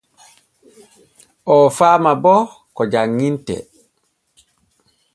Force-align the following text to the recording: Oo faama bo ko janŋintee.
Oo 1.53 1.67
faama 1.77 2.11
bo 2.23 2.35
ko 2.75 2.81
janŋintee. 2.91 3.61